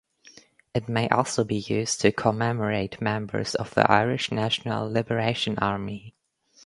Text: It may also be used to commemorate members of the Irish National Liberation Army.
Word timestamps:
It 0.73 0.89
may 0.89 1.07
also 1.09 1.43
be 1.43 1.57
used 1.57 2.01
to 2.01 2.11
commemorate 2.11 2.99
members 3.01 3.53
of 3.53 3.75
the 3.75 3.87
Irish 3.91 4.31
National 4.31 4.89
Liberation 4.91 5.59
Army. 5.59 6.15